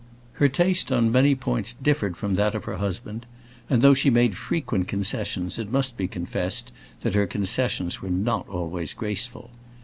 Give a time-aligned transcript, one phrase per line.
[0.41, 3.27] Her taste on many points differed from that of her husband,
[3.69, 8.47] and though she made frequent concessions it must be confessed that her concessions were not
[8.49, 9.51] always graceful.